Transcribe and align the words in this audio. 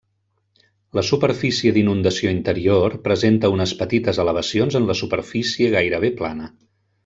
La 0.99 1.01
superfície 1.09 1.73
d'inundació 1.75 2.31
interior 2.37 2.97
presenta 3.09 3.53
unes 3.57 3.75
petites 3.83 4.21
elevacions 4.25 4.79
en 4.81 4.89
la 4.93 4.97
superfície 5.03 5.73
gairebé 5.79 6.13
plana. 6.23 6.53